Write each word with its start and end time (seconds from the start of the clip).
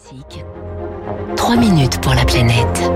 Classique. 0.00 0.44
3 1.36 1.56
minutes 1.56 2.00
pour 2.00 2.14
la 2.14 2.24
planète. 2.24 2.90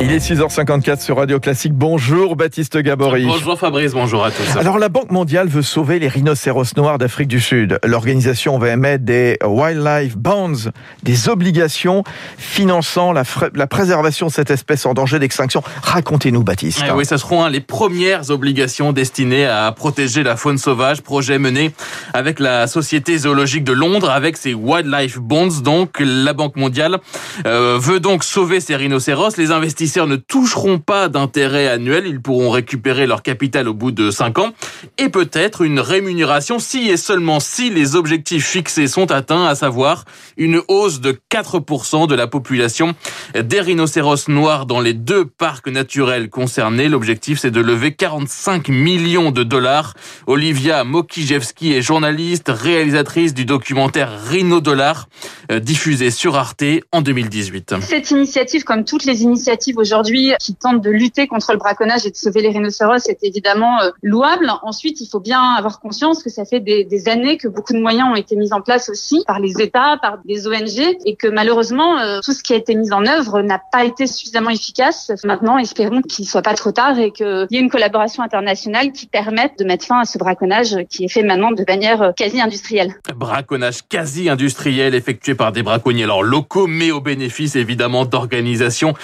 Il 0.00 0.10
est 0.10 0.18
6h54 0.18 1.00
sur 1.00 1.16
Radio 1.16 1.38
Classique. 1.38 1.72
Bonjour 1.72 2.34
Baptiste 2.36 2.76
Gabory. 2.76 3.26
Bonjour 3.26 3.58
Fabrice, 3.58 3.92
bonjour 3.92 4.24
à 4.24 4.30
tous. 4.30 4.56
Alors 4.58 4.78
la 4.78 4.88
Banque 4.88 5.12
mondiale 5.12 5.48
veut 5.48 5.62
sauver 5.62 5.98
les 5.98 6.08
rhinocéros 6.08 6.76
noirs 6.76 6.98
d'Afrique 6.98 7.28
du 7.28 7.40
Sud. 7.40 7.78
L'organisation 7.84 8.58
va 8.58 8.70
émettre 8.70 9.04
des 9.04 9.38
wildlife 9.44 10.16
bonds, 10.16 10.70
des 11.04 11.28
obligations 11.28 12.02
finançant 12.36 13.12
la, 13.12 13.22
la 13.54 13.66
préservation 13.66 14.26
de 14.26 14.32
cette 14.32 14.50
espèce 14.50 14.84
en 14.84 14.94
danger 14.94 15.18
d'extinction. 15.20 15.62
Racontez-nous 15.82 16.42
Baptiste. 16.42 16.82
Eh 16.86 16.90
oui, 16.90 17.06
ce 17.06 17.16
seront 17.16 17.46
les 17.46 17.60
premières 17.60 18.30
obligations 18.30 18.92
destinées 18.92 19.46
à 19.46 19.70
protéger 19.72 20.22
la 20.22 20.36
faune 20.36 20.58
sauvage, 20.58 21.02
projet 21.02 21.38
mené 21.38 21.72
avec 22.12 22.40
la 22.40 22.66
Société 22.66 23.16
zoologique 23.16 23.64
de 23.64 23.72
Londres 23.72 24.10
avec 24.10 24.36
ses 24.36 24.54
wildlife 24.54 25.18
bonds. 25.18 25.60
Donc 25.62 26.00
la 26.00 26.32
Banque 26.32 26.56
mondiale 26.56 26.98
euh, 27.46 27.78
veut 27.80 28.00
donc 28.00 28.24
sauver 28.24 28.60
ces 28.60 28.74
rhinocéros. 28.74 29.36
Les 29.38 29.52
investisseurs 29.52 29.83
investisseurs 29.84 30.06
ne 30.06 30.16
toucheront 30.16 30.78
pas 30.78 31.10
d'intérêt 31.10 31.68
annuel, 31.68 32.06
ils 32.06 32.20
pourront 32.20 32.48
récupérer 32.48 33.06
leur 33.06 33.22
capital 33.22 33.68
au 33.68 33.74
bout 33.74 33.90
de 33.90 34.10
5 34.10 34.38
ans 34.38 34.52
et 34.96 35.10
peut-être 35.10 35.60
une 35.60 35.78
rémunération 35.78 36.58
si 36.58 36.88
et 36.88 36.96
seulement 36.96 37.38
si 37.38 37.68
les 37.68 37.94
objectifs 37.94 38.46
fixés 38.46 38.86
sont 38.86 39.10
atteints, 39.10 39.44
à 39.44 39.54
savoir 39.54 40.06
une 40.38 40.62
hausse 40.68 41.02
de 41.02 41.18
4% 41.30 42.08
de 42.08 42.14
la 42.14 42.26
population 42.26 42.94
des 43.38 43.60
rhinocéros 43.60 44.28
noirs 44.28 44.64
dans 44.64 44.80
les 44.80 44.94
deux 44.94 45.26
parcs 45.26 45.68
naturels 45.68 46.30
concernés. 46.30 46.88
L'objectif 46.88 47.38
c'est 47.38 47.50
de 47.50 47.60
lever 47.60 47.92
45 47.92 48.70
millions 48.70 49.32
de 49.32 49.42
dollars. 49.42 49.92
Olivia 50.26 50.84
Mokijewski 50.84 51.74
est 51.74 51.82
journaliste, 51.82 52.48
réalisatrice 52.48 53.34
du 53.34 53.44
documentaire 53.44 54.10
Rhino 54.30 54.62
Dollar 54.62 55.08
euh, 55.52 55.60
diffusé 55.60 56.10
sur 56.10 56.36
Arte 56.36 56.64
en 56.90 57.02
2018. 57.02 57.74
Cette 57.82 58.10
initiative, 58.12 58.64
comme 58.64 58.86
toutes 58.86 59.04
les 59.04 59.24
initiatives 59.24 59.73
aujourd'hui 59.76 60.32
qui 60.40 60.54
tente 60.54 60.80
de 60.80 60.90
lutter 60.90 61.26
contre 61.26 61.52
le 61.52 61.58
braconnage 61.58 62.06
et 62.06 62.10
de 62.10 62.16
sauver 62.16 62.42
les 62.42 62.50
rhinocéros 62.50 63.08
est 63.08 63.22
évidemment 63.22 63.80
euh, 63.80 63.90
louable. 64.02 64.50
Ensuite, 64.62 65.00
il 65.00 65.08
faut 65.08 65.20
bien 65.20 65.40
avoir 65.40 65.80
conscience 65.80 66.22
que 66.22 66.30
ça 66.30 66.44
fait 66.44 66.60
des, 66.60 67.08
années 67.08 67.36
que 67.36 67.48
beaucoup 67.48 67.72
de 67.72 67.80
moyens 67.80 68.08
ont 68.10 68.16
été 68.16 68.34
mis 68.36 68.52
en 68.52 68.60
place 68.60 68.88
aussi 68.88 69.22
par 69.26 69.38
les 69.40 69.60
États, 69.60 69.98
par 70.00 70.18
des 70.24 70.46
ONG, 70.46 70.96
et 71.04 71.16
que 71.16 71.28
malheureusement, 71.28 71.98
euh, 71.98 72.20
tout 72.24 72.32
ce 72.32 72.42
qui 72.42 72.54
a 72.54 72.56
été 72.56 72.74
mis 72.74 72.92
en 72.92 73.06
œuvre 73.06 73.42
n'a 73.42 73.60
pas 73.72 73.84
été 73.84 74.06
suffisamment 74.06 74.50
efficace. 74.50 75.12
Maintenant, 75.24 75.58
espérons 75.58 76.00
qu'il 76.02 76.26
soit 76.26 76.42
pas 76.42 76.54
trop 76.54 76.72
tard 76.72 76.98
et 76.98 77.10
qu'il 77.10 77.46
y 77.50 77.56
ait 77.56 77.60
une 77.60 77.70
collaboration 77.70 78.22
internationale 78.22 78.92
qui 78.92 79.06
permette 79.06 79.58
de 79.58 79.64
mettre 79.64 79.84
fin 79.84 80.00
à 80.00 80.04
ce 80.04 80.16
braconnage 80.18 80.76
qui 80.88 81.04
est 81.04 81.08
fait 81.08 81.22
maintenant 81.22 81.52
de 81.52 81.64
manière 81.66 82.02
euh, 82.02 82.12
quasi 82.12 82.40
industrielle. 82.40 82.94
Braconnage 83.14 83.82
quasi 83.88 84.28
industriel 84.28 84.94
effectué 84.94 85.34
par 85.34 85.52
des 85.52 85.62
braconniers 85.62 86.06
locaux, 86.06 86.66
mais 86.66 86.90
au 86.90 87.00
bénéfice 87.00 87.56
évidemment 87.56 88.04
d'organisations 88.04 88.94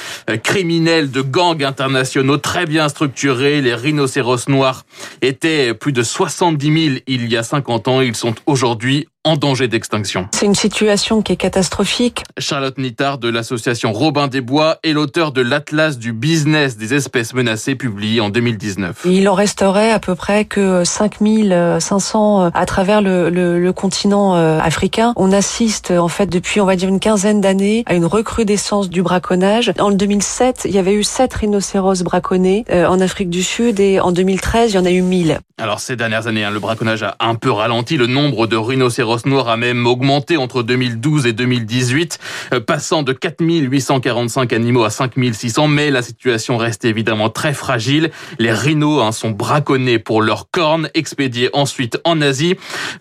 criminels 0.60 1.10
de 1.10 1.22
gangs 1.22 1.64
internationaux 1.64 2.36
très 2.36 2.66
bien 2.66 2.90
structurés. 2.90 3.62
Les 3.62 3.74
rhinocéros 3.74 4.46
noirs 4.48 4.84
étaient 5.22 5.72
plus 5.72 5.94
de 5.94 6.02
70 6.02 6.84
000 6.90 6.96
il 7.06 7.32
y 7.32 7.38
a 7.38 7.42
50 7.42 7.88
ans. 7.88 8.02
Ils 8.02 8.14
sont 8.14 8.34
aujourd'hui 8.44 9.08
en 9.24 9.36
danger 9.36 9.68
d'extinction. 9.68 10.28
C'est 10.32 10.46
une 10.46 10.54
situation 10.54 11.20
qui 11.20 11.32
est 11.32 11.36
catastrophique. 11.36 12.24
Charlotte 12.38 12.78
Nittard 12.78 13.18
de 13.18 13.28
l'association 13.28 13.92
Robin 13.92 14.28
des 14.28 14.40
Bois 14.40 14.78
est 14.82 14.92
l'auteur 14.92 15.32
de 15.32 15.42
l'Atlas 15.42 15.98
du 15.98 16.14
business 16.14 16.78
des 16.78 16.94
espèces 16.94 17.34
menacées 17.34 17.74
publié 17.74 18.22
en 18.22 18.30
2019. 18.30 19.02
Il 19.04 19.28
en 19.28 19.34
resterait 19.34 19.90
à 19.90 19.98
peu 19.98 20.14
près 20.14 20.46
que 20.46 20.84
5500 20.84 22.50
à 22.54 22.66
travers 22.66 23.02
le, 23.02 23.28
le, 23.28 23.60
le 23.60 23.72
continent 23.74 24.36
euh, 24.36 24.58
africain. 24.58 25.12
On 25.16 25.32
assiste 25.32 25.90
en 25.90 26.08
fait 26.08 26.26
depuis 26.26 26.62
on 26.62 26.64
va 26.64 26.76
dire 26.76 26.88
une 26.88 27.00
quinzaine 27.00 27.42
d'années 27.42 27.84
à 27.86 27.94
une 27.94 28.06
recrudescence 28.06 28.88
du 28.88 29.02
braconnage. 29.02 29.72
En 29.78 29.90
2007, 29.90 30.62
il 30.64 30.74
y 30.74 30.78
avait 30.78 30.94
eu 30.94 31.04
7 31.04 31.34
rhinocéros 31.34 32.02
braconnés 32.02 32.64
euh, 32.70 32.86
en 32.86 33.00
Afrique 33.00 33.28
du 33.28 33.42
Sud 33.42 33.80
et 33.80 34.00
en 34.00 34.12
2013, 34.12 34.72
il 34.72 34.76
y 34.76 34.78
en 34.78 34.86
a 34.86 34.90
eu 34.90 35.02
1000. 35.02 35.40
Alors 35.58 35.80
ces 35.80 35.94
dernières 35.94 36.26
années, 36.26 36.44
hein, 36.44 36.50
le 36.50 36.58
braconnage 36.58 37.02
a 37.02 37.16
un 37.20 37.34
peu 37.34 37.50
ralenti. 37.50 37.98
Le 37.98 38.06
nombre 38.06 38.46
de 38.46 38.56
rhinocéros 38.56 39.09
Noir 39.24 39.48
a 39.48 39.56
même 39.56 39.86
augmenté 39.86 40.36
entre 40.36 40.62
2012 40.62 41.26
et 41.26 41.32
2018, 41.32 42.18
euh, 42.52 42.60
passant 42.60 43.02
de 43.02 43.12
4845 43.12 44.52
animaux 44.52 44.84
à 44.84 44.90
5600, 44.90 45.66
mais 45.66 45.90
la 45.90 46.00
situation 46.00 46.56
reste 46.56 46.84
évidemment 46.84 47.28
très 47.28 47.52
fragile. 47.52 48.10
Les 48.38 48.52
rhinos 48.52 49.02
hein, 49.02 49.10
sont 49.12 49.30
braconnés 49.30 49.98
pour 49.98 50.22
leurs 50.22 50.48
cornes, 50.50 50.88
expédiés 50.94 51.50
ensuite 51.52 51.98
en 52.04 52.20
Asie 52.20 52.54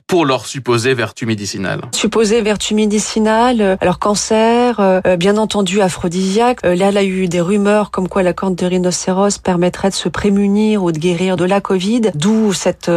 pour 0.07 0.25
leur 0.25 0.47
supposée 0.47 0.95
vertu 0.95 1.27
médicinale. 1.27 1.81
Supposée 1.93 2.41
vertu 2.41 2.73
médicinale, 2.73 3.61
euh, 3.61 3.75
alors 3.79 3.99
cancer, 3.99 4.79
euh, 4.79 5.15
bien 5.15 5.37
entendu 5.37 5.81
aphrodisiaque. 5.81 6.63
Là, 6.63 6.89
il 6.89 6.95
y 6.95 6.97
a 6.97 7.03
eu 7.03 7.27
des 7.27 7.41
rumeurs 7.41 7.91
comme 7.91 8.07
quoi 8.07 8.23
la 8.23 8.33
corne 8.33 8.55
de 8.55 8.65
rhinocéros 8.65 9.37
permettrait 9.37 9.89
de 9.89 9.95
se 9.95 10.09
prémunir 10.09 10.83
ou 10.83 10.91
de 10.91 10.97
guérir 10.97 11.37
de 11.37 11.45
la 11.45 11.61
Covid, 11.61 12.01
d'où 12.15 12.51
cet 12.53 12.89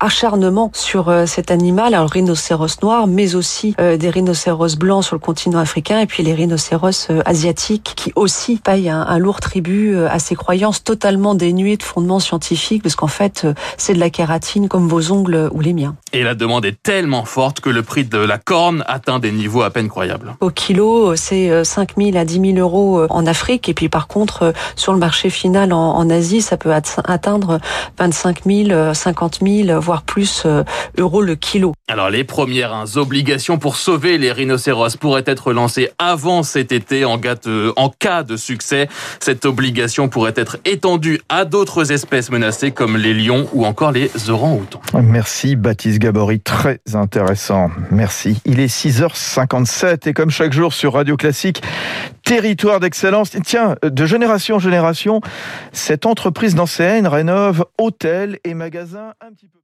acharnement 0.00 0.70
sur 0.74 1.12
cet 1.26 1.50
animal. 1.50 1.94
Alors 1.94 2.10
rhinocéros 2.10 2.51
rhinocéros 2.52 2.82
noirs, 2.82 3.06
mais 3.06 3.34
aussi 3.34 3.74
euh, 3.80 3.96
des 3.96 4.10
rhinocéros 4.10 4.76
blancs 4.76 5.04
sur 5.04 5.16
le 5.16 5.20
continent 5.20 5.58
africain 5.58 6.00
et 6.00 6.06
puis 6.06 6.22
les 6.22 6.34
rhinocéros 6.34 7.08
euh, 7.10 7.22
asiatiques 7.24 7.94
qui 7.96 8.12
aussi 8.16 8.56
payent 8.56 8.88
un, 8.88 9.18
lourd 9.18 9.40
tribut 9.40 9.94
euh, 9.94 10.08
à 10.10 10.18
ces 10.18 10.34
croyances 10.34 10.84
totalement 10.84 11.34
dénuées 11.34 11.76
de 11.76 11.82
fondements 11.82 12.20
scientifiques 12.20 12.82
parce 12.82 12.96
qu'en 12.96 13.08
fait 13.08 13.46
c'est 13.76 13.94
de 13.94 14.00
la 14.00 14.10
kératine 14.10 14.68
comme 14.68 14.88
vos 14.88 15.12
ongles 15.12 15.48
ou 15.52 15.60
les 15.60 15.72
miens. 15.72 15.96
Et 16.12 16.22
la 16.22 16.34
demande 16.34 16.64
est 16.64 16.82
tellement 16.82 17.24
forte 17.24 17.60
que 17.60 17.70
le 17.70 17.82
prix 17.82 18.04
de 18.04 18.18
la 18.18 18.38
corne 18.38 18.84
atteint 18.86 19.18
des 19.18 19.32
niveaux 19.32 19.62
à 19.62 19.70
peine 19.70 19.88
croyables. 19.88 20.34
Au 20.40 20.50
kilo, 20.50 21.16
c'est 21.16 21.64
5 21.64 21.92
000 21.96 22.16
à 22.16 22.24
10 22.24 22.54
000 22.54 22.58
euros 22.58 23.06
en 23.08 23.26
Afrique 23.26 23.68
et 23.68 23.74
puis 23.74 23.88
par 23.88 24.08
contre 24.08 24.52
sur 24.76 24.92
le 24.92 24.98
marché 24.98 25.30
final 25.30 25.72
en, 25.72 26.10
Asie, 26.10 26.42
ça 26.42 26.56
peut 26.56 26.72
atteindre 26.72 27.60
25 27.98 28.42
000, 28.44 28.94
50 28.94 29.38
000, 29.42 29.80
voire 29.80 30.02
plus 30.02 30.46
euros 30.98 31.22
le 31.22 31.36
kilo. 31.36 31.72
Alors 31.88 32.10
les 32.10 32.24
premières 32.42 32.72
hein, 32.72 32.86
obligations 32.96 33.56
pour 33.56 33.76
sauver 33.76 34.18
les 34.18 34.32
rhinocéros 34.32 34.96
pourraient 34.96 35.22
être 35.26 35.52
lancées 35.52 35.90
avant 36.00 36.42
cet 36.42 36.72
été 36.72 37.04
en, 37.04 37.20
en 37.76 37.88
cas 37.88 38.24
de 38.24 38.36
succès. 38.36 38.88
Cette 39.20 39.44
obligation 39.44 40.08
pourrait 40.08 40.32
être 40.34 40.56
étendue 40.64 41.20
à 41.28 41.44
d'autres 41.44 41.92
espèces 41.92 42.32
menacées 42.32 42.72
comme 42.72 42.96
les 42.96 43.14
lions 43.14 43.48
ou 43.52 43.64
encore 43.64 43.92
les 43.92 44.10
orangs-outans. 44.28 44.80
Merci 45.00 45.54
Baptiste 45.54 46.00
Gabory, 46.00 46.40
très 46.40 46.80
intéressant. 46.94 47.70
Merci. 47.92 48.40
Il 48.44 48.58
est 48.58 48.66
6h57 48.66 50.08
et 50.08 50.12
comme 50.12 50.30
chaque 50.30 50.52
jour 50.52 50.72
sur 50.72 50.94
Radio 50.94 51.16
Classique, 51.16 51.62
territoire 52.24 52.80
d'excellence. 52.80 53.30
Tiens, 53.44 53.76
de 53.84 54.04
génération 54.04 54.56
en 54.56 54.58
génération, 54.58 55.20
cette 55.70 56.06
entreprise 56.06 56.56
d'ancienne 56.56 57.06
rénove 57.06 57.64
hôtels 57.78 58.40
et 58.42 58.54
magasins 58.54 59.12
un 59.20 59.30
petit 59.30 59.46
peu 59.46 59.60